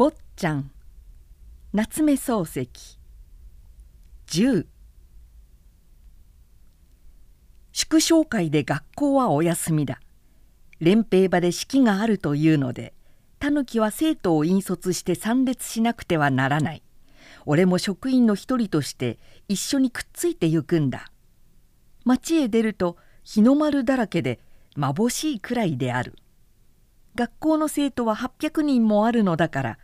[0.00, 0.70] 坊ちゃん。
[1.74, 2.98] 夏目漱石。
[4.28, 4.64] 10
[7.72, 10.00] 祝勝会で学校はお休みだ。
[10.78, 12.94] 連兵場で式があるというので
[13.40, 16.82] タヌキは生徒を引率して参列しなくてはならない。
[17.44, 21.12] 俺も職員の一人として一緒にくっついてゆくんだ。
[22.06, 24.40] 町へ出ると日の丸だらけで
[24.76, 26.16] まぼしいくらいである。
[27.16, 29.78] 学校の生徒は800人もあるのだから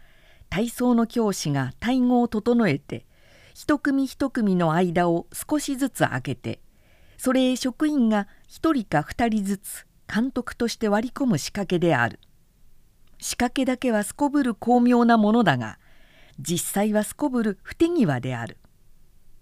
[0.50, 3.06] 体操の教師が体語を整えて
[3.54, 6.60] 一組一組の間を少しずつ空けて
[7.18, 12.20] それへ職員が一人か二人ずつ監督として割り込む仕掛けである。
[13.18, 15.78] 仕掛けだけはすこぶる巧妙なものだが
[16.38, 18.58] 実際はすこぶる不手際である。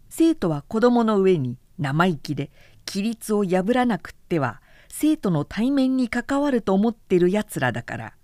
[0.08, 2.50] 生徒は子供の上に生意気で
[2.86, 8.14] 規律を破らなくっては生徒の対面に関わると思ってるやつらだから。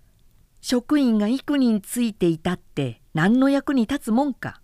[0.61, 4.61] 職員が幾人ついていたって何の役に立つもんか。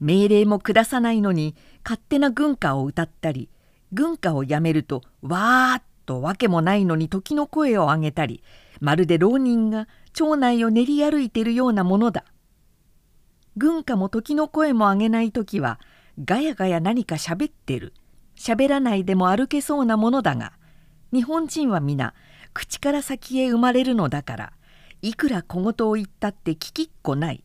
[0.00, 3.48] 命令も下さないのに勝手な軍歌を歌ったり
[3.92, 8.42] 軍歌をやめるとわーっとわけもないのに時の声を上げたり
[8.80, 12.24] まるで浪人が町内を練り歩いてるようなものだ。
[13.56, 15.80] 軍歌も時の声も上げない時は
[16.22, 17.94] ガヤガヤ何かしゃべってる。
[18.36, 20.52] 喋らないでも歩けそうなものだが
[21.10, 22.12] 日本人は皆
[22.52, 24.52] 口から先へ生まれるのだから。
[25.06, 27.44] いくら小言を言ったって聞きっこない。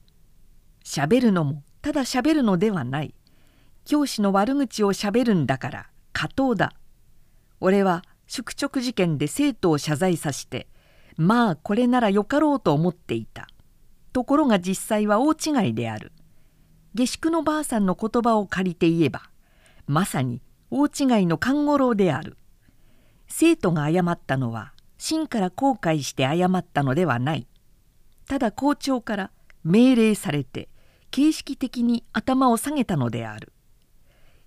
[0.83, 3.13] 喋るのもただ喋るのではない。
[3.85, 6.73] 教師の悪口を喋るんだから過当だ。
[7.59, 10.69] 俺は宿直事件で生徒を謝罪させて
[11.17, 13.47] まあこれならよかろうと思っていた。
[14.11, 16.13] ところが実際は大違いである。
[16.95, 19.29] 下宿のばあさんの言葉を借りて言えば
[19.85, 22.37] まさに大違いの勘五郎である。
[23.27, 27.45] 生徒が謝ったのは真から後悔して謝ったのではない。
[28.31, 29.31] ただ校長から
[29.65, 30.69] 命令されて
[31.09, 33.51] 形式的に頭を下げたのである。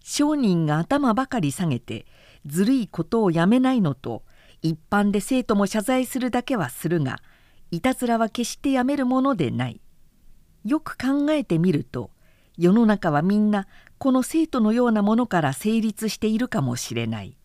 [0.03, 2.07] 商人が頭ばかり下げて
[2.47, 4.23] ずるいことをやめないのと
[4.63, 7.19] 一般で生徒も謝罪するだけはするが
[7.71, 9.83] いたずらは決してやめるものでない。
[10.65, 12.11] よく考えてみると
[12.57, 13.67] 世の中はみんな
[13.99, 17.37] この生徒のようなものから成立しているかもしれない。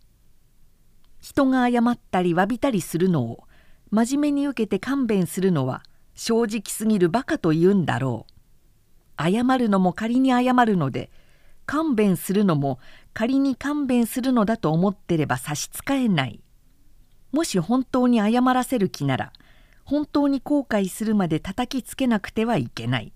[1.19, 3.43] 人が謝ったり詫びたりするのを
[3.91, 5.83] 真面目に受けて勘弁するのは
[6.19, 8.27] 正直すぎるバカと言うんだろ
[9.17, 9.31] う。
[9.31, 11.09] 謝るのも仮に謝るので
[11.65, 12.77] 勘弁するのも
[13.13, 16.41] 仮に勘弁するのだと思ってれば差し支えない。
[17.31, 19.31] もし本当に謝らせる気なら
[19.85, 23.13] 本当に後悔するまで叩きつけなくてはいけない。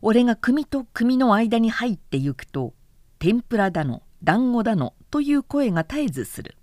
[0.00, 2.72] 俺が組と組の間に入ってゆくと
[3.18, 6.56] 天ぷらだの団子だのという声が絶えずする。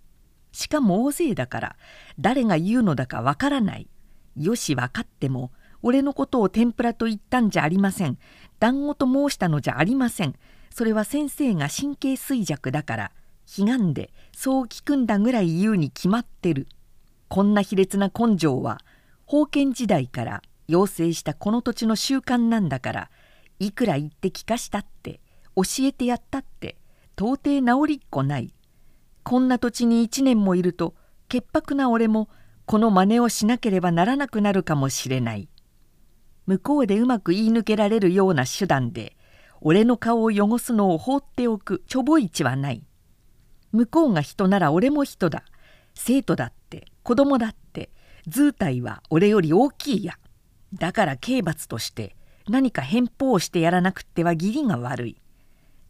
[0.51, 1.75] しかも大勢だから
[2.17, 3.87] 誰が言うのだかわからない。
[4.35, 8.17] よし分かっても俺のことを天ぷらと言ったんじゃありません。
[8.59, 10.35] 団子と申したのじゃありません。
[10.69, 13.11] それは先生が神経衰弱だから
[13.57, 16.67] 悲願でそう聞くんだぐらい言うに決まってる。
[17.27, 18.79] こんな卑劣な根性は
[19.29, 23.09] 封建時代から要請したこの土地の習慣なんだから
[23.59, 25.19] いくら言って聞かしたって
[25.55, 26.77] 教えてやったって
[27.17, 28.53] 到底治りっこない。
[29.23, 30.95] こんな土地に一年もいると
[31.27, 32.29] 潔白な俺も
[32.71, 35.49] この真似をしなければならなくなるかもしれない。
[36.45, 39.17] 向こうでうまく言い抜けられるような手段で
[39.59, 42.85] 俺の顔を汚すのを放っておくちょぼ市はない。
[43.73, 45.43] 向こうが人なら俺も人だ。
[45.95, 47.89] 生徒だって子供だって
[48.25, 50.13] 図体は俺より大きいや。
[50.73, 52.15] だから刑罰として
[52.47, 55.21] 何か返報をしてやらなくっては義理が悪い。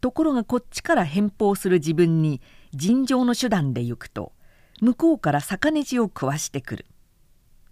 [0.02, 2.42] ところがこっちから返報する自分に
[2.74, 4.34] 尋常の手段で行くと
[4.82, 6.86] 向こうから逆ネジを食わしてくる。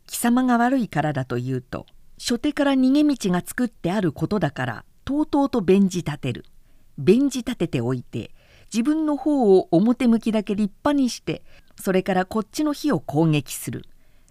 [0.05, 1.87] 貴様が悪いからだと言うと
[2.19, 6.45] 初手から逃げ道が作ってあることだからとうとうと弁じ立てる。
[6.99, 8.31] 弁じ立てておいて
[8.71, 11.41] 自分の方を表向きだけ立派にして
[11.81, 13.85] それからこっちの火を攻撃する。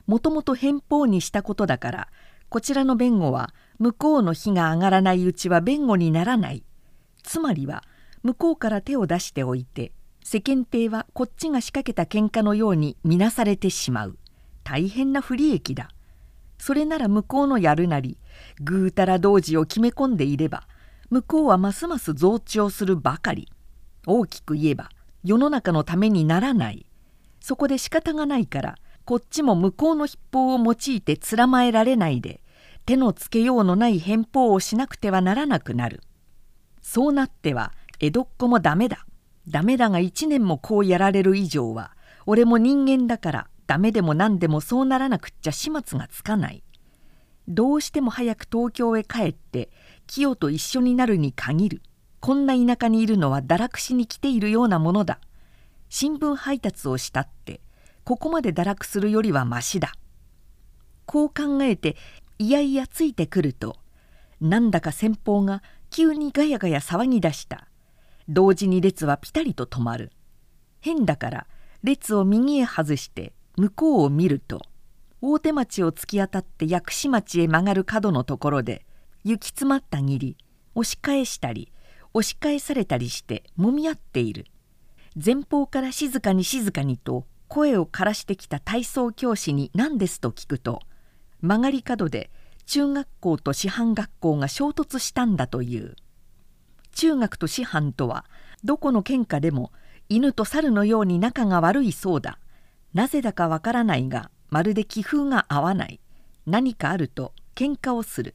[0.06, 2.08] もともと返報にしたことだから
[2.48, 6.62] こちらの弁護は向こうの火が上がらないうちは弁護にならない。
[7.24, 7.82] つまりは
[8.22, 9.90] 向こうから手を出しておいて
[10.30, 14.18] 世間体はこっちが仕掛けた喧嘩のように見なされてしまう。
[14.62, 15.88] 大変な不利益だ。
[16.58, 18.18] それなら向こうのやるなり
[18.60, 20.68] ぐうたら同時を決め込んでいれば
[21.08, 23.48] 向こうはますます増長するばかり。
[24.06, 24.90] 大きく言えば
[25.24, 26.84] 世の中のためにならない。
[27.40, 28.74] そこで仕方がないから
[29.06, 32.42] こっちも向こうの筆法を用いてつらまえられないで
[32.84, 36.02] 手のつけようのない返報をしなくてはならなくなる。
[36.82, 39.06] そうなっては江戸っ子もダメだ。
[39.48, 41.92] ダメだが一年もこうやられる以上は
[42.26, 46.62] 俺も人間だからダメでも何でもそうならなくっちゃ始末がつかない。
[47.48, 49.70] どうしても早く東京へ帰って
[50.06, 51.82] 清と一緒になるに限る。
[52.20, 55.18] こんな田舎にいるのは堕落しに来ているようなものだ。
[55.88, 57.60] 新聞配達をしたって
[58.04, 59.92] ここまで堕落するよりはましだ。
[61.06, 61.96] こう考えて
[62.38, 63.76] いやいやついてくると
[64.40, 67.67] なんだか先方が急にガヤガヤ騒ぎ出した。
[68.28, 70.12] 同時に列はピタリと止まる。
[70.80, 71.46] 変だから
[71.82, 74.62] 列を右へ外して向こうを見ると
[75.20, 78.84] 大手町を突き当たって薬師町へ曲がる角のところで
[79.24, 80.36] 行き詰まったぎり
[80.74, 81.72] 押し返したり
[82.14, 84.46] 押し返されたりしてもみ合っている。
[85.14, 90.80] 前方から静かに静かにと声を枯らしてきた体操教師に何ですと聞くと
[91.40, 92.30] 曲がり角で
[92.66, 95.96] 中学校と師範学校が衝突したんだという。
[96.98, 98.24] 中学と師範とは
[98.64, 99.70] どこの県下でも
[100.08, 102.40] 犬と猿のように仲が悪いそうだ。
[102.92, 106.00] なぜだかわからないがまるで気風が合わない。
[106.44, 108.34] 何かあると喧嘩をする。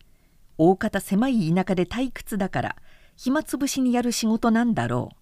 [0.57, 2.75] 大方狭い田舎で退屈だから
[3.17, 5.15] 暇つぶしにやる仕事なんだろう。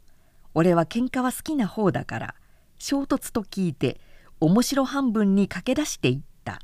[0.53, 2.35] 俺は喧嘩は好きな方だから
[2.77, 3.99] 衝突と聞いて
[4.39, 6.59] 面白半分に駆け出していった。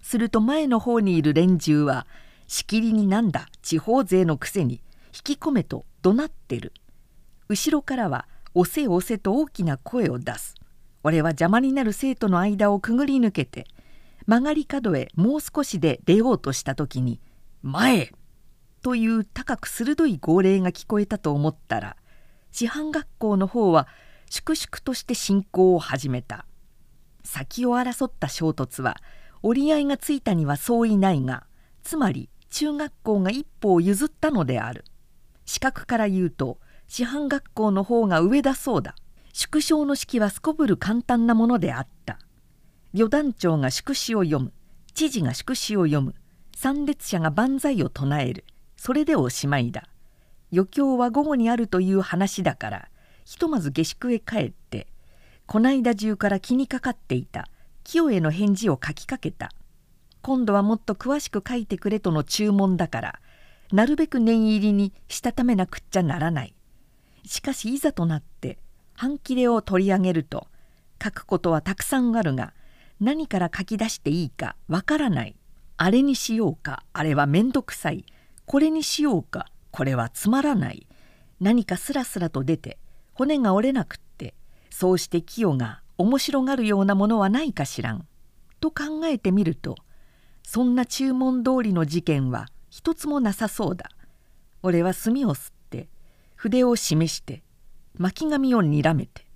[0.00, 2.06] すると前の方にいる連中は
[2.46, 4.80] しきりになんだ地方税のくせに
[5.14, 6.72] 引き込めと怒鳴ってる。
[7.48, 10.54] 後ろからは押せ押せと大きな声を出す。
[11.02, 13.66] 俺は邪魔になる生徒の間をくぐり抜けて
[14.26, 17.20] 曲がり角へもう少しで出ようとした時に
[17.62, 18.12] 「前!」
[18.82, 21.96] という高く鋭い号令が聞こえたと思ったら
[22.50, 23.88] 師範学校の方は
[24.28, 26.46] 粛々として進行を始めた。
[27.22, 28.96] 先を争った衝突は
[29.42, 31.46] 折り合いがついたにはそういないが
[31.82, 34.84] つまり中学校が一歩を譲ったのである。
[35.50, 38.94] 資格から言うと師範学校の方が上だそうだ。
[39.32, 42.20] 縮小の式はすこぶる簡単なものであった。
[42.94, 44.52] 旅団長が祝詞を読む。
[44.94, 46.14] 知事が祝詞を読む。
[46.54, 48.44] 参列者が万歳を唱える。
[48.76, 49.88] それでおしまいだ。
[50.52, 52.88] 余興は午後にあるという話だから
[53.24, 54.86] ひとまず下宿へ帰って
[55.46, 57.48] こないだ中から気にかかっていた。
[57.82, 59.50] 清への返事を書きかけた。
[60.22, 63.20] 今度はもっと詳しく書いてくれとの注文だから
[63.72, 66.54] なるべく念入りにしたためなくっちゃならない。
[67.24, 68.58] しかしいざとなって
[68.94, 70.48] 半切れを取り上げると
[71.02, 72.52] 書くことはたくさんあるが
[73.00, 75.36] 何から書き出していいかわからない。
[75.76, 78.04] あれにしようかあれは面倒くさい。
[78.46, 80.86] これにしようかこれはつまらない。
[81.40, 82.78] 何かスラスラと出て
[83.14, 84.34] 骨が折れなくって
[84.70, 88.06] そうして清が面白がるようなものはないかしらん」
[88.60, 89.76] と考えてみると
[90.42, 93.90] そんな注文通りの事件は一つもなさそうだ。
[94.62, 95.88] 俺は墨を吸って
[96.36, 97.42] 筆を示して
[97.98, 99.26] 巻紙をにらめて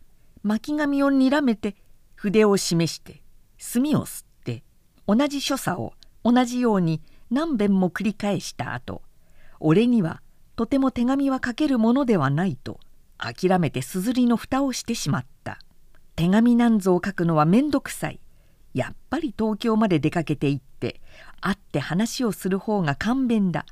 [0.43, 1.77] 巻紙をにらめて
[2.15, 3.23] 筆を示して
[3.59, 4.63] 墨を吸って
[5.07, 5.93] 同じ所作を
[6.23, 9.03] 同じように何遍も繰り返した後
[9.61, 10.23] 俺には
[10.57, 12.79] とても手紙は書けるものではないと
[13.19, 15.59] 諦めてすずりの蓋をしてしまった。
[16.17, 18.21] 手紙なんぞを書くのはめんどくさい
[18.75, 21.01] やっぱり東京まで出かけて行って
[21.41, 23.65] 会って話をする方が簡便だ。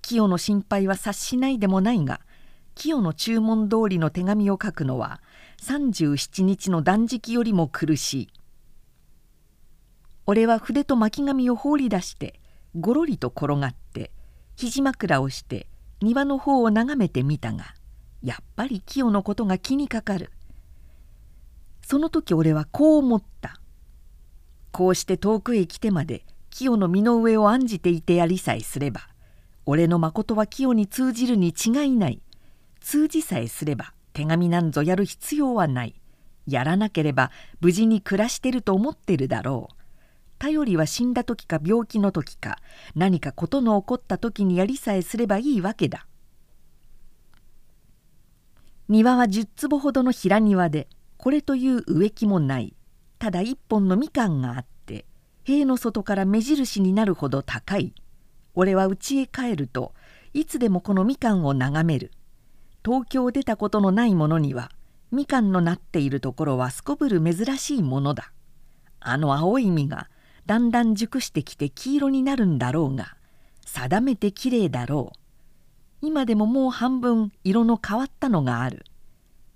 [0.00, 2.20] 清の心配は察しないでもないが
[2.74, 5.20] 清の注文通りの手紙を書くのは
[5.62, 8.28] 37日の断食よりも苦しい。
[10.26, 12.40] 俺は筆と巻紙を放り出して
[12.78, 14.10] ごろりと転がって
[14.56, 15.66] 肘枕をして
[16.00, 17.74] 庭の方を眺めてみたが
[18.22, 20.30] やっぱり清のことが気にかかる。
[21.82, 23.60] その時俺はこう思った。
[24.74, 29.02] こうして遠くへ来てまで清の身の上を案じていてやりさえすれば
[29.66, 32.20] 俺の誠は清に通じるに違いない。
[32.80, 35.94] 通じさえすれば手紙なんぞやる必要はない。
[36.48, 39.74] やらなければ無事に暮らしてると思ってるだろう。
[40.40, 42.58] 頼りは死んだ時か病気の時か
[42.96, 46.08] 何かことの起こった時にやりさえすればいいわけだ。
[48.88, 52.74] 庭は10坪ほどの平庭でこれという植木もない。
[53.24, 55.06] ただ一本のみかんがあって
[55.44, 57.94] 塀の外から目印になるほど高い。
[58.54, 59.94] 俺は家へ帰ると
[60.34, 62.10] いつでもこのみかんを眺める。
[62.84, 64.70] 東京を出たことのない者には
[65.10, 68.30] みかんのなっているところはすこぶる珍しいものだ。
[69.00, 70.10] あの青い実が
[70.44, 73.16] だんだん熟してきて黄色になるんだろうが
[73.64, 75.18] 定めてきれいだろう。
[76.02, 78.84] 今でももう半分色の変わったのがある。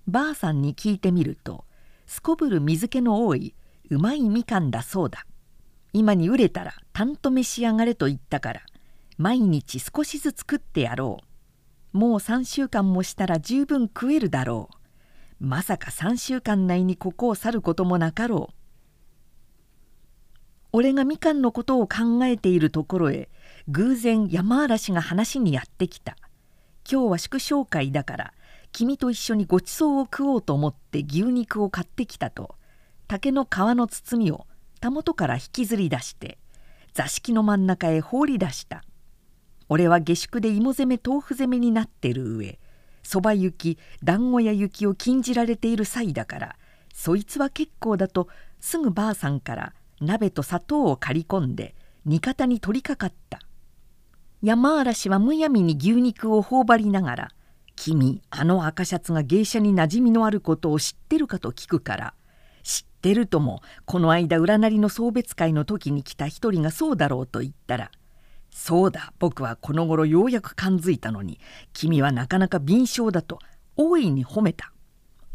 [0.07, 1.65] ばあさんに聞いてみると
[2.07, 3.53] すこぶる水気の多い
[3.89, 5.25] うまいみかんだそうだ。
[5.93, 8.61] 今に売れたらたんと召し上がれと言ったから
[9.17, 11.17] 毎日少しずつ食ってやろ
[11.93, 11.97] う。
[11.97, 14.75] もう3週間もしたら十分食えるだろう。
[15.39, 18.55] まさか3週間内にここを去ることもなかろう。
[20.71, 23.29] 俺がみかんのことを考えているところへ
[23.69, 26.15] 偶然山嵐が話にやってきた。
[26.89, 28.33] 今日は祝勝会だから
[28.71, 32.55] 君と一緒にごちそうを食おうと思って牛肉を買ってきたと。
[33.09, 34.45] 竹の皮の包みを
[34.79, 36.37] たもとから引きずり出して
[36.93, 38.83] 座敷の真ん中へ放り出した
[39.67, 42.59] 俺は下宿で芋攻め豆腐攻めになってる上
[43.01, 46.55] そば行き団子屋行きを禁じられている際だから
[46.93, 48.27] そいつは結構だと
[48.59, 51.73] すぐばあさんから鍋と砂糖を借り込んで
[52.05, 53.39] 味方に取りかかった
[54.43, 57.31] 山嵐はむやみに牛肉を頬張りながら
[57.75, 62.13] 「君あの赤シャツが芸者に馴染みのあることを知ってるか?」と聞くから
[62.99, 63.61] 「ってるとも。
[63.85, 67.91] この間占いの送別会の時に来た一人がそうだろう」と言ったら
[68.51, 71.39] 「そうだ僕はこの頃ようやく感づいたのに
[71.71, 73.39] 君はなかなか敏捷だ」と
[73.77, 74.73] 大いに褒めた。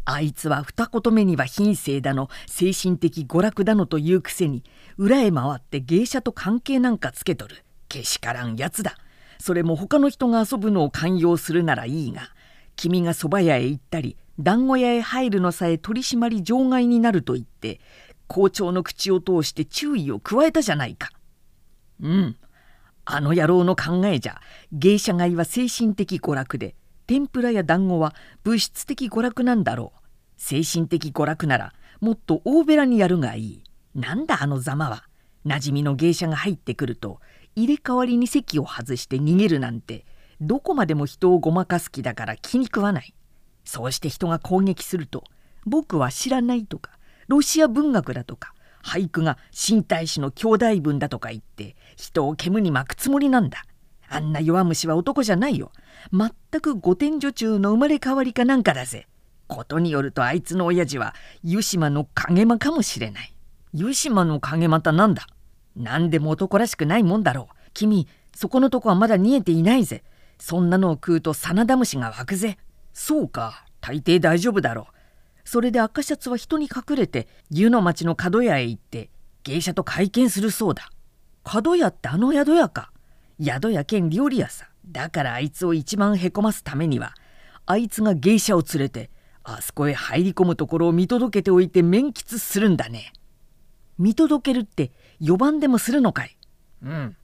[0.07, 4.63] あいつは二言目には品性だの精神的娯楽だのというくせに
[4.97, 7.65] 裏へ回って芸者と関係なんかつけとる。
[7.89, 8.97] けしからんやつだ。
[9.39, 12.29] それも他の人が遊ぶのを寛容するならいいが
[12.75, 17.79] 君が蕎麦屋へ行ったり団子屋へ入るのさえ取り締まり場外になると言って
[18.27, 21.09] 校長の口を通して注意を加えたじゃないか。
[22.01, 22.35] うん。
[23.05, 26.75] あの野郎の考えじゃ芸者街は精神的娯楽で
[27.05, 29.99] 天ぷらや団子は物質的娯楽なんだろう。
[30.37, 33.63] 精神的娯楽ならもっと大べらにやるがいい。
[33.93, 35.03] なんだあのざまは。
[35.45, 37.19] 馴染みの芸者が入ってくると
[37.55, 40.05] 入れ替わりに席を外して逃げるなんて
[40.41, 43.14] どこまでも人をごまかす気だから気に食わない。
[43.65, 45.23] そうして人が攻撃すると
[45.65, 46.91] 僕は知らないとか
[47.27, 48.53] ロシア文学だとか
[48.83, 53.63] 俳句が新大使の兄弟文だとか言って人を煙に巻くつもりなんだ。
[54.07, 55.71] あんな弱虫は男じゃないよ。
[56.13, 59.07] 全く御殿女中の生まれ変わりかなんかだぜ。
[59.47, 63.35] ことによるとあいつの親父は湯島の影間かもしれない。
[63.73, 65.25] 湯島の影間たなんだ。
[65.75, 67.55] 何でも男らしくないもんだろう。
[67.73, 70.03] 君そこのとこはまだ煮えていないぜ。
[70.37, 72.59] そんなのを食うと真田虫が湧くぜ。
[72.97, 74.95] そうか大抵大丈夫だろう。
[75.43, 79.11] それで赤シャツは人に隠れて湯の町の角屋へ行って
[79.43, 80.89] 芸者と会見するそうだ。
[81.43, 82.91] 角屋ってあの宿屋か。
[83.43, 84.69] 宿屋兼料理屋さ。
[84.87, 87.13] だからあいつを一番へこますためには
[87.65, 89.09] あいつが芸者を連れて
[89.43, 93.11] あそこへ入り込むところを見届けておいて面吉するんだね。
[93.99, 96.37] 見届けるって4番でもするのかい？
[96.81, 97.17] うん。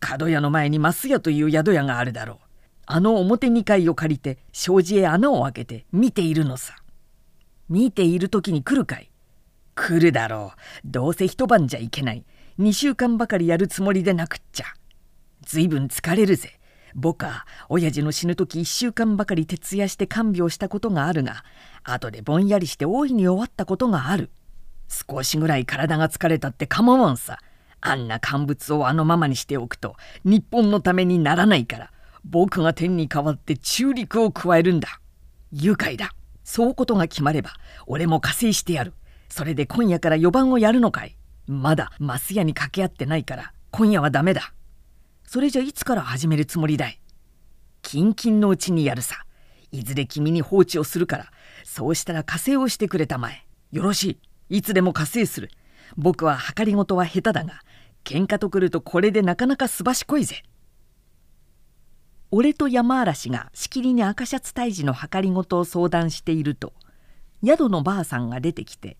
[0.00, 2.41] 角屋の前に増屋という宿屋があるだろう
[2.86, 6.76] あの表2階を借りて障子へ穴を開けて見ているのさ。
[7.68, 9.10] 見ている時に来るかい。
[9.74, 10.58] 来るだろう。
[10.84, 12.24] どうせ一晩じゃいけない。
[12.58, 14.66] 2週間ばかりやるつもりでなくっちゃ。
[15.46, 16.58] ずいぶん疲れるぜ。
[16.94, 21.42] 僕は親父の死ぬ時1週間ばかり徹夜して看病したことがあるが
[21.84, 24.30] 後でぼんやりして大いに終わったことがある。
[24.88, 27.38] 少しぐらい体が疲れたって構わんさ。
[27.80, 31.91] あんな乾物をあのままにしておくと日本のためにならないから。
[32.24, 35.00] 僕が天に代わって中陸を加えるんだ。
[35.50, 36.10] 愉快だ。
[36.44, 37.50] そうことが決まれば
[37.86, 38.94] 俺も加勢してやる。
[39.28, 41.16] それで今夜から4番をやるのかい。
[41.46, 44.52] まだマス屋に掛け合ってないから今夜はダメだ。
[45.24, 47.00] それじゃいつから始めるつもりだい？
[47.82, 49.24] キンキンのうちにやるさ。
[49.70, 51.26] いずれ君に放置をするから
[51.64, 53.46] そうしたら加勢をしてくれたまえ。
[53.70, 54.58] よろしい。
[54.58, 55.50] いつでも加勢する。
[55.96, 57.62] 僕は計りごとは下手だが
[58.04, 60.42] 喧嘩とくるとこれでなかなかすばしこいぜ。
[62.34, 66.72] 俺と山嵐がしきりに赤シャツ退治の計りごとを相談していると
[67.44, 68.96] 宿のばあさんが出てきて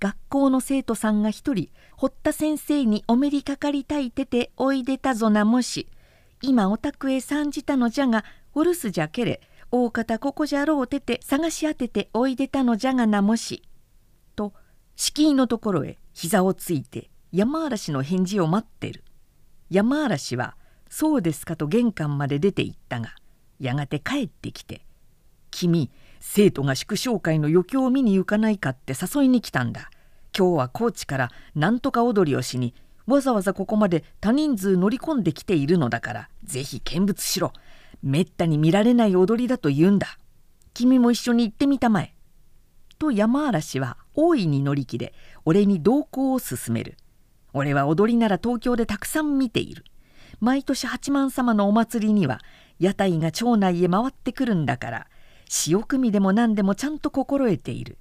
[0.00, 5.88] 学校の生徒さんが一人堀田先生にお目にかかりたいてておいでたぞなもし
[6.42, 13.62] 今お宅へ参じたのじゃがお留守じゃけれ大方ここじゃろうてて探し当てておいでたのじゃがなもし」
[14.34, 14.52] と
[14.96, 19.04] 敷居のところへ膝をついて山嵐の返事を待ってる。
[19.70, 20.56] 山嵐は
[20.88, 23.14] 「そうですか」と玄関まで出て行ったが
[23.58, 24.84] やがて帰ってきて
[25.50, 25.90] 「君
[26.20, 29.90] 生徒が祝勝会の余興を見に行かないかって誘いに来たんだ。
[30.36, 32.74] 今日は高知からなんとか踊りをしに
[33.06, 37.52] わざわざここまで多人数乗り込んできているのだからぜひ見物しろ。
[38.02, 40.18] めったに見られない踊りだと言うんだ。
[40.74, 42.14] 君も一緒に行ってみたまえ」
[42.98, 45.14] と山嵐は大いに乗り気で
[45.44, 46.96] 俺に同行を勧める。
[47.54, 49.84] 俺は踊りなら東京でたくさん見ている。
[50.40, 52.40] 毎年八幡様のお祭りには
[52.78, 55.06] 屋台が町内へ回ってくるんだから
[55.48, 57.96] 潮組でも何でもちゃんと心得ている。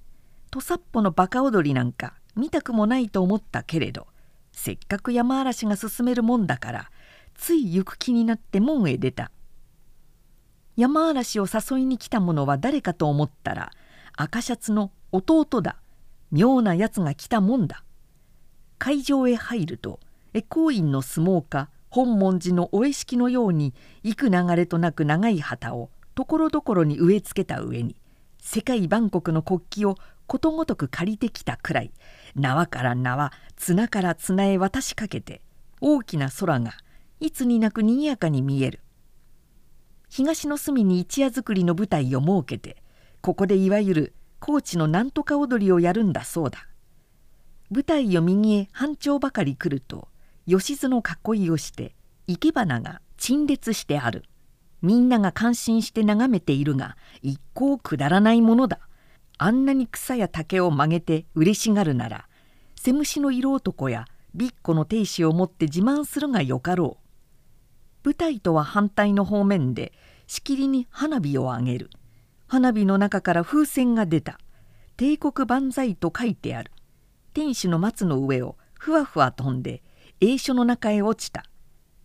[0.51, 4.07] 土佐っぽのバカ踊りなんか見たくもないと思ったけれど
[4.51, 6.91] せっかく山嵐が勧めるもんだから
[7.35, 9.31] つい行く気になって門へ出た。
[10.77, 13.71] 山嵐を誘いに来た者は誰かと思ったら
[14.17, 15.77] 赤シャツの弟だ。
[16.31, 17.83] 妙なやつが来たもんだ。
[18.77, 19.99] 会場へ入ると
[20.33, 23.73] 恵光院の相撲家本門寺のお絵式のように
[24.03, 27.95] 幾流れとなく長い旗をところどころに植え付けた上に
[28.39, 31.91] 世界万国の国旗をことごとく借りてきたくらい
[32.35, 35.41] 縄から縄綱から綱へ渡しかけて
[35.81, 36.73] 大きな空が
[37.19, 38.81] いつになくにぎやかに見える。
[40.09, 42.77] 東の隅に一夜作りの舞台を設けて
[43.21, 46.67] ここでいわゆる高知のなんとか踊りをやるんだそうだ。
[47.71, 50.07] 舞台を右へ半丁ばかり来ると
[50.47, 51.95] 吉津の囲いをして
[52.27, 54.23] 生け花が陳列してある。
[54.81, 58.79] みんなが感心して眺めているが一向くだらないものだ。
[59.37, 62.27] あんなに草や竹を曲げて嬉しがるなら
[62.75, 66.97] セムシの色男やビッコの亭主を持って自慢するがよかろ
[68.03, 68.07] う。
[68.07, 69.91] 舞台とは反対の方面で
[70.27, 71.89] しきりに花火を上げる。
[72.47, 74.39] 花火の中から風船が出た。
[74.97, 76.71] 帝国万歳と書いてある。
[77.33, 79.81] 天守の松の上をふわふわ飛んで
[80.21, 81.45] 栄所の中へ落ちた。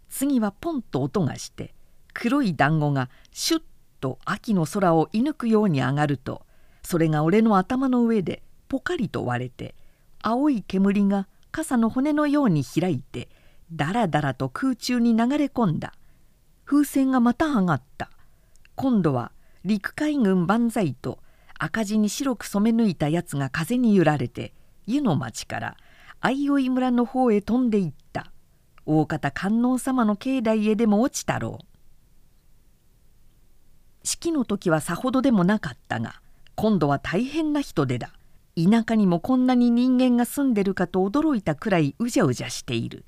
[0.08, 1.72] 次はポンと音がして
[2.12, 3.62] 黒い団子がシュッ
[4.00, 6.42] と秋の空を射抜くように上がると
[6.82, 9.74] それが俺の頭の上でポカリと割れて
[10.20, 13.28] 青い煙が傘の骨のように開いて
[13.72, 15.94] だらだらと空中に流れ込んだ。
[16.64, 18.10] 風船がまた上がった。
[18.74, 19.32] 今度は
[19.64, 21.18] 陸海軍万歳と
[21.58, 24.54] 赤字に白く染め抜いたやつが風に揺られて
[24.86, 25.76] 湯の町から
[26.20, 27.99] 相生村の方へ飛んでいった。
[28.86, 31.64] 大方観音様の境内へでも落ちたろう。
[34.02, 36.20] 式の時はさほどでもなかったが
[36.54, 38.12] 今度は大変な人手だ。
[38.56, 43.04] 田舎にもこんなに人間が住んでるかと驚いたくらいうじゃうじゃしている。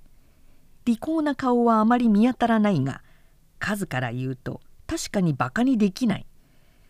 [0.85, 3.02] 利口な顔はあまり見当たらないが
[3.59, 6.26] 数から言うと確かにバカにできない。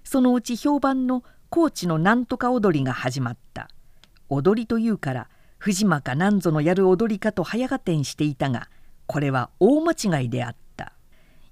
[0.05, 3.69] そのうち評判の高知のなんとか踊りが始まった。
[4.29, 5.29] 踊りというから
[5.62, 8.69] 藤間か何ぞのやる踊りかと早合点していたが
[9.07, 10.92] これは大間違いであった。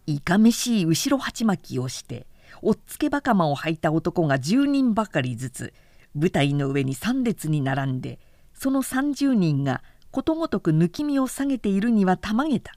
[0.04, 2.26] いかめしい後ろ鉢巻きをして
[2.60, 5.72] おっつけばかまを履いた男が10人ばかりずつ
[6.16, 8.18] 舞台の上に3列に並んで
[8.52, 9.80] その30人が
[10.10, 12.72] ことごとく抜き身を下げているにはたまげた。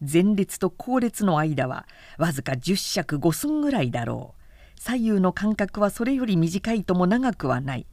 [0.00, 1.86] 前列と後列の間は
[2.18, 4.78] わずか10尺5寸ぐらいだろう。
[4.78, 7.86] 左右の間隔はそれより短いとも長くはない。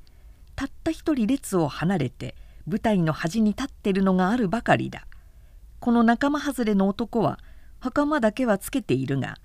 [0.58, 2.36] たった一人列を離れて
[2.68, 5.06] 舞台の端に立ってるのがあるばかりだ。
[5.80, 7.40] この仲間外れの男は
[7.80, 9.38] 袴だけはつけているが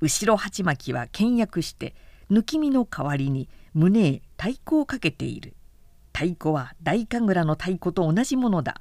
[0.00, 1.94] 後ろ鉢巻きは倹約して
[2.30, 5.54] 抜き身の代わりに胸へ太鼓をかけている。
[6.12, 8.80] 太鼓は大神楽の太鼓と同じものだ。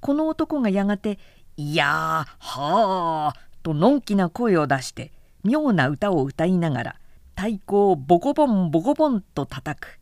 [0.00, 1.18] この男がやがて
[1.56, 1.88] 「いやー
[2.38, 5.12] はあ」とのんきな声を出して
[5.44, 6.96] 妙な歌を歌いながら
[7.36, 10.01] 太鼓をボコボンボコボンと叩く。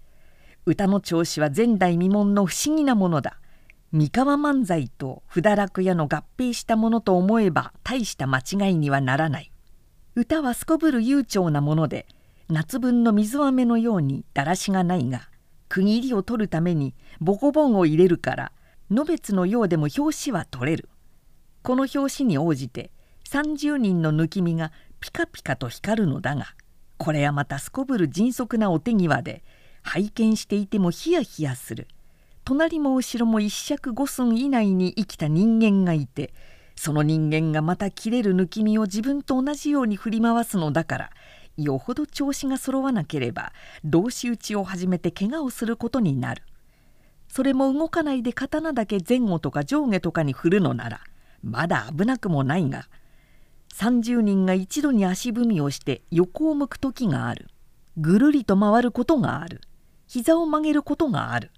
[0.66, 3.38] 歌の調子は前代未聞の不思議なものだ。
[3.92, 9.50] 三河漫才と不堕落屋の合併したものと思えば大した間違いにはならない。
[10.14, 12.06] 歌はすこぶる悠長なもので
[12.48, 15.28] 夏分の水飴のようにだらしがないが
[15.68, 18.52] 区切りを取るためにボコボンを入れるから
[18.90, 20.88] のべつのようでも表紙は取れる。
[21.62, 22.92] この表紙に応じて
[23.28, 26.54] 30人の抜き身がピカピカと光るのだが
[26.96, 29.42] これはまたすこぶる迅速なお手際で
[29.82, 31.88] 拝見していてもヒヤヒヤする。
[32.44, 36.32] 隣も後ろも一尺五寸以内に生きた人間がいて
[36.74, 41.10] その人間がまた切れる抜き身を自分と同じように振り回すのだから
[41.56, 43.52] よほど調子が揃わなければ
[43.84, 46.42] 同士討ちを始めて怪我をすることになる。
[47.28, 51.00] それも動かないで刀だけ前後とか上下とかに振るのなら
[51.44, 52.88] まだ危なくもないが
[53.74, 57.46] 30人が一度に足踏みをして横を向く時がある。
[57.96, 59.60] ぐるりと回ることがある。
[60.12, 61.52] 膝を曲げることがある。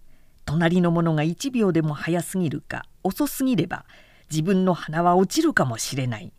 [0.45, 3.87] 隣の者が1秒でも早すぎるか遅すぎれば
[4.31, 6.35] 自分の鼻は落ちるかもしれない。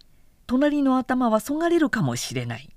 [0.45, 2.69] 隣の頭はそがれるかもしれない。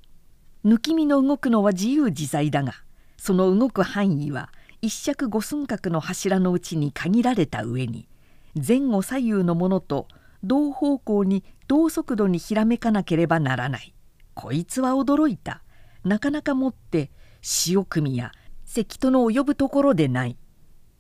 [0.64, 2.77] 抜き身の動くのは自由自在だが
[3.18, 4.49] その動く範囲は
[4.81, 8.09] 一尺五寸角の柱のうちに限られた上に
[8.55, 10.09] 前後左右のものと
[10.44, 13.92] 同方向に同速度にひらめかなければならない。
[14.33, 15.62] こいつは驚いた。
[16.05, 17.11] なかなかもって
[17.42, 18.33] 潮組や
[18.77, 20.37] 関戸の及ぶところでない。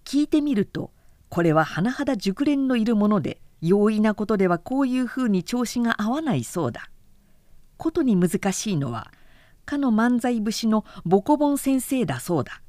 [0.06, 0.92] 聞いてみると
[1.28, 6.88] これは甚だ熟練のいるもので容易なことではこういうふうに調子が合わないそうだ。
[7.76, 9.12] ことに難しいのは
[9.66, 12.62] かの漫才節のボコボン先生だそうだ。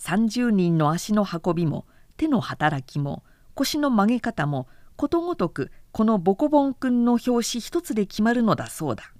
[0.00, 1.86] 30人の足の運びも
[2.16, 3.22] 手の働きも
[3.54, 9.12] 腰の曲げ方もことごとくこのボコボンくんの表紙一つで決まるのだそうだ。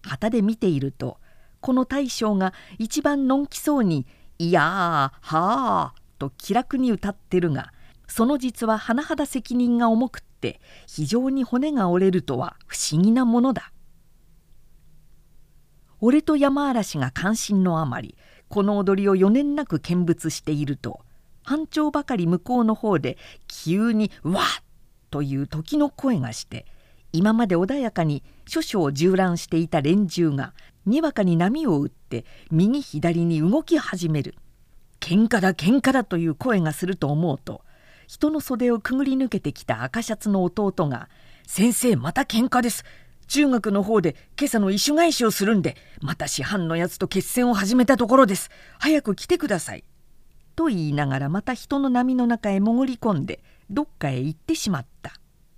[0.00, 1.18] 旗で見ていると
[1.60, 4.06] この大将が一番のんきそうに
[4.40, 7.74] 「いやーはあ」と気楽に歌ってるが
[8.08, 13.70] その実は甚だ責任が重くって非常に骨が折れるとは不思議なものだ。
[16.00, 18.16] 俺と山嵐が関心のあまり
[18.48, 21.00] この踊りを余念なく見物していると
[21.42, 24.44] 班長ばかり向こうの方で急に「わっ!」
[25.10, 26.64] という時の声がして
[27.12, 30.54] 今まで穏やかに諸々縦覧していた連中が
[30.86, 34.34] にわかに波を打って右左に動き始める。
[35.00, 37.62] 喧嘩だ喧嘩だという声がすると思うと
[38.06, 41.08] 人の袖をくぐり抜けてきた赤シャツの弟が
[41.48, 42.84] 「先生また喧嘩です。
[43.26, 48.50] 中学の方で今朝の異種返しをするんでまた師範のやつと決戦を始めたところです。
[48.78, 49.84] 早く来てください」
[50.54, 55.14] と言いながらまた人の波の中へ潜り込んでどっかへ行ってしまった。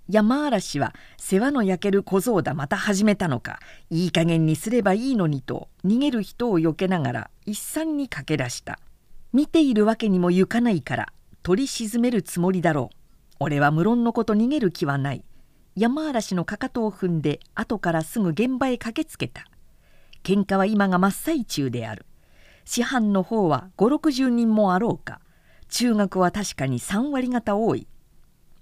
[0.09, 3.59] 山嵐は世話の焼ける小僧だまた始めたのか。
[3.89, 8.79] いい加減にすればいいのにと逃げる人をよけながら一山に駆け出した。
[9.31, 12.95] 見ているわけにもゆかないから取り沈めるつもりだろう。
[13.39, 15.23] 俺は無論のこと逃げる気はない。
[15.75, 19.45] 山嵐のかかとを踏んで後からすぐ現場へ駆けつけた。
[20.21, 22.05] 喧嘩は今が真っ最中である。
[22.65, 25.21] 師範の方は560人もあろうか。
[25.69, 27.87] 中学は確かに3割方多い。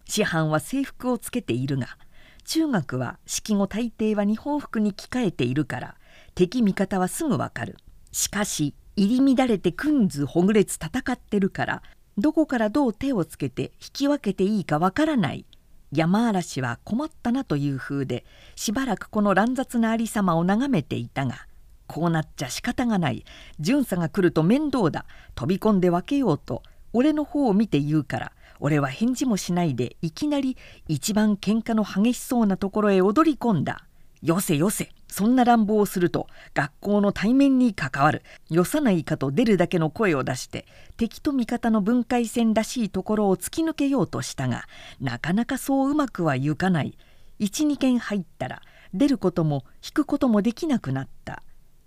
[0.06, 1.98] 師範は制服をつけているが
[2.46, 5.96] 中学は式後大抵は日本服に着替えているから
[6.36, 7.78] 敵味方はすぐわかる。
[8.12, 11.84] しかし入り乱れてくんずほぐれつ戦ってるから
[12.18, 15.46] どこからどう手をつけて引き分けていいかわからない。
[15.94, 21.48] 山嵐は困ったなという風でしばらくこの乱雑なありさまを眺めていたが
[21.88, 23.26] こうなっちゃ仕方がない。
[23.60, 25.06] 巡査が来ると面倒だ。
[25.36, 28.32] 飛び込んで分けようと俺の方を見て言うから
[28.62, 30.56] 俺は返事もしないでいきなり
[30.88, 33.86] 一番喧嘩の激しそうなところへ踊り込んだ
[34.22, 34.92] 「よせよせ。
[35.08, 38.22] そんな乱暴をすると学校の対面に関わる。
[38.50, 44.68] よさないかと出るだけの声を出して敵と味方の分界線らしいところを突き抜けようとしたが
[45.02, 46.98] なかなかそううまくはいかない。
[47.40, 48.62] 12軒入ったら
[48.94, 51.42] 出ることも引くこともできなくなった。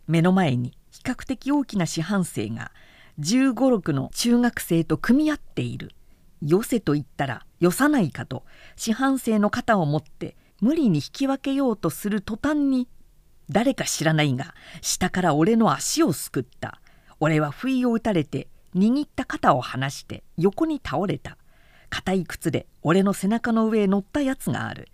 [0.08, 2.72] 目の前に比較的大きな四半生が
[3.20, 5.92] 1 5 6の中学生と組み合っている。
[6.44, 8.44] よせと言ったらよさないかと
[8.76, 12.86] 四半生の肩を持って無理に引き分けようとする途端に
[13.50, 16.80] 誰か知らないが下から俺の足をすくった。
[17.20, 21.38] 俺は不意を打たれて握った肩を離して横に倒れた。
[21.90, 24.88] 硬い靴で俺の背中の上へ乗ったやつがある。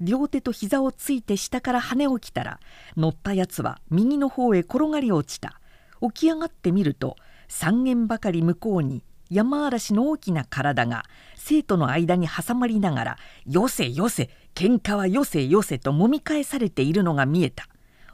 [0.00, 2.60] 両手と膝をついて下から跳ね起きたら
[2.96, 5.60] 乗ったやつは右の方へ転がり落ちた。
[6.00, 7.16] 起き上がってみると
[7.48, 11.04] 三軒ばかり向こうに山嵐の大きな体が
[11.36, 17.68] 生徒の間に挟まりながら「よせよせ喧嘩はよせよせ」ともみ返されているのが見えた。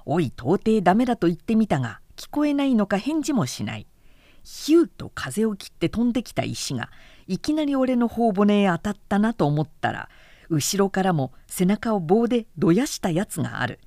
[0.05, 3.87] おい到底ダメだと言ってみたが聞こえないのか返事もしない。
[4.42, 6.90] ヒューと風を切って飛んできた石が
[7.29, 10.09] いきなり俺の頬骨へ当たったなと思ったら
[10.48, 13.81] 後ろからも背中を棒でどやしたやつがある。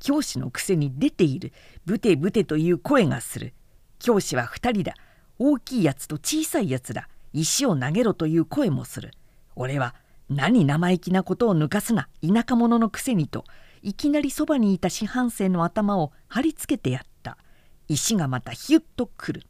[0.00, 1.52] 教師のくせに出ている
[1.84, 3.52] ブテブテという声がする。
[3.98, 4.94] 教師は2人だ。
[5.38, 7.08] 大きいやつと小さいやつだ。
[7.32, 9.12] 石を投げろという声もする。
[9.54, 9.94] 俺は
[10.28, 12.08] 何生意気なことを抜かすな。
[12.22, 13.44] 田舎者のくせにと。
[13.82, 17.38] いきなりそばにいた四半生の頭を貼り付けてやった。
[17.86, 19.42] 石がまたヒュッとくる。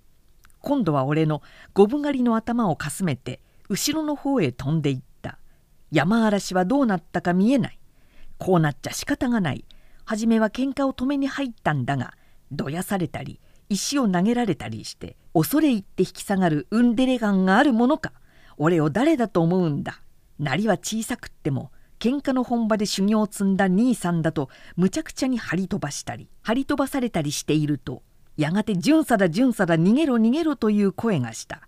[0.61, 1.43] 今度は俺の
[1.75, 5.39] 五分狩りの頭をかすめて後ろの方へ飛んでいった。
[5.91, 7.79] 山嵐はどうなったか見えない。
[8.37, 9.65] こうなっちゃ仕方がない。
[10.05, 12.15] 初めは喧嘩を止めに入ったんだが
[12.51, 18.13] どやされたり石を投げられたりして恐れ入って引き下がるウンデレガンがあるものか
[18.57, 20.01] 俺を誰だと思うんだ
[20.39, 28.03] なりは小さくっても喧嘩の本場で修行を積んだ兄さんだとむちゃくちゃに張り飛ばしたり張り飛ばされたりしていると
[28.37, 31.63] やがて「巡査だ巡査だ逃げろ逃げろ」という声がした。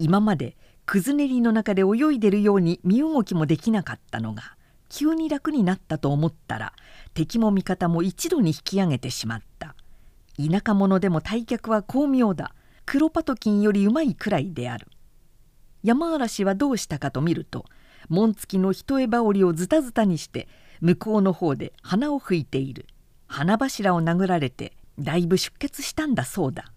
[0.00, 0.56] 今まで
[0.86, 4.56] くずねりの中で泳いでるように身動きもできなかったのが
[4.88, 6.72] 急に楽になったと思ったら
[7.14, 9.47] 敵も味方も一度に引き上げてしまった。
[10.38, 12.54] 田舎者でも退却は巧妙だ。
[12.86, 14.86] クロパトキンよりうまいくらいである。
[15.82, 17.66] 山嵐はどうしたかと見ると
[18.08, 20.48] 紋付きの一重羽織をズタズタにして
[20.80, 22.86] 向こうの方で鼻を吹いている。
[23.26, 26.72] 鼻柱を殴られてだいぶ出血したんだそうだ。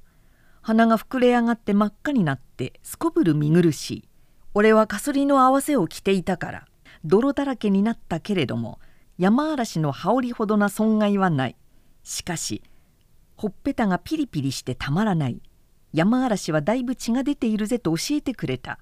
[0.61, 4.09] 鼻が膨れ上がって真っ赤になってすこぶる見苦しい。
[4.53, 6.67] 俺はかすりの合わせを着ていたから
[7.05, 8.79] 泥だらけになったけれども
[9.17, 11.55] 山嵐の羽織ほどな損害はない。
[12.03, 12.63] しかし
[13.41, 15.41] ほっぺたがピリピリしてたまらない。
[15.93, 18.77] 山嵐はだいぶ血が出ているぜと教えてくれた。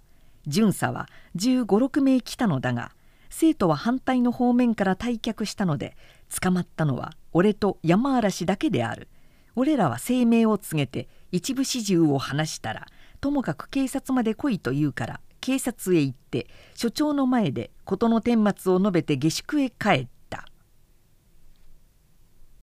[0.48, 2.92] 巡査は1 5 6名来たのだが
[3.30, 5.96] 生徒は反対の方面から退却したので
[6.42, 9.08] 捕まったのは俺と山嵐だけである。
[9.56, 12.86] 俺らは声明を告げて一部始終を話したら
[13.22, 20.08] ともかく警察まで来いと言うから警察へ行って所長の前で事の顛末を述べて下宿へ帰っ